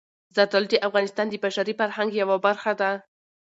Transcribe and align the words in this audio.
زردالو 0.35 0.71
د 0.71 0.75
افغانستان 0.87 1.25
د 1.29 1.33
بشري 1.43 1.73
فرهنګ 1.79 2.11
یوه 2.21 2.37
برخه 2.45 2.71
ده. 2.81 2.91